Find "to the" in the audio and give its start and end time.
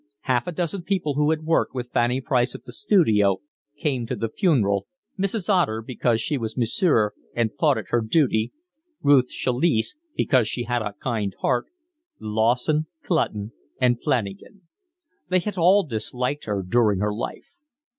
4.07-4.29